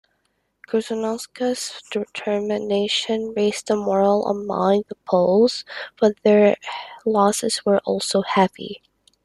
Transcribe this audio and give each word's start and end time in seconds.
Chrzanowska's 0.67 1.79
determination 1.91 3.35
raised 3.37 3.67
the 3.67 3.75
morale 3.75 4.25
among 4.25 4.81
the 4.89 4.95
Poles, 5.07 5.63
but 5.99 6.13
their 6.23 6.55
losses 7.05 7.63
were 7.67 7.81
also 7.85 8.23
heavy. 8.23 8.81